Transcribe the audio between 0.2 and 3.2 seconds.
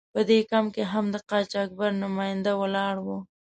دې کمپ کې هم د قاچاقبر نماینده ولاړ و.